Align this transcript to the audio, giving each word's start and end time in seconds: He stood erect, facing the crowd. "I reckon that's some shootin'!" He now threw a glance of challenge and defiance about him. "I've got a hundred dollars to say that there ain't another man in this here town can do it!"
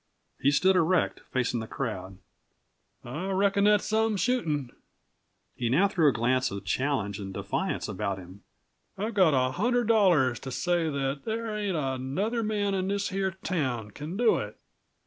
He 0.39 0.49
stood 0.49 0.75
erect, 0.75 1.21
facing 1.29 1.59
the 1.59 1.67
crowd. 1.67 2.17
"I 3.05 3.29
reckon 3.29 3.65
that's 3.65 3.85
some 3.85 4.17
shootin'!" 4.17 4.71
He 5.55 5.69
now 5.69 5.87
threw 5.87 6.09
a 6.09 6.11
glance 6.11 6.49
of 6.49 6.65
challenge 6.65 7.19
and 7.19 7.31
defiance 7.31 7.87
about 7.87 8.17
him. 8.17 8.41
"I've 8.97 9.13
got 9.13 9.35
a 9.35 9.51
hundred 9.51 9.87
dollars 9.87 10.39
to 10.39 10.49
say 10.49 10.89
that 10.89 11.21
there 11.25 11.55
ain't 11.55 11.77
another 11.77 12.41
man 12.41 12.73
in 12.73 12.87
this 12.87 13.09
here 13.09 13.29
town 13.43 13.91
can 13.91 14.17
do 14.17 14.37
it!" 14.37 14.57